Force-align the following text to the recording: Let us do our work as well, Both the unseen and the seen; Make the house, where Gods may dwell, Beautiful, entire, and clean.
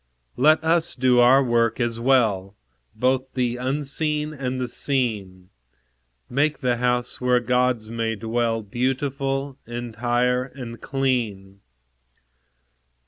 Let 0.35 0.63
us 0.63 0.95
do 0.95 1.19
our 1.19 1.43
work 1.43 1.79
as 1.79 1.99
well, 1.99 2.55
Both 2.95 3.33
the 3.35 3.57
unseen 3.57 4.33
and 4.33 4.59
the 4.59 4.67
seen; 4.67 5.51
Make 6.27 6.57
the 6.61 6.77
house, 6.77 7.21
where 7.21 7.39
Gods 7.39 7.91
may 7.91 8.15
dwell, 8.15 8.63
Beautiful, 8.63 9.59
entire, 9.67 10.43
and 10.45 10.81
clean. 10.81 11.59